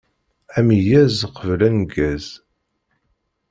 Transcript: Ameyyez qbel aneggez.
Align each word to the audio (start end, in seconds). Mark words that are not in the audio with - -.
Ameyyez 0.57 1.17
qbel 1.35 1.61
aneggez. 1.67 2.27